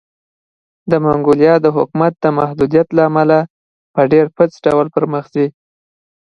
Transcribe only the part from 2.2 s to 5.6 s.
محدودیت له امله په ډېرپڅ ډول پرمخ ځي.